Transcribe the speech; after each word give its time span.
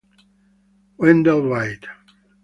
Wendell 0.97 1.45
White 1.45 1.85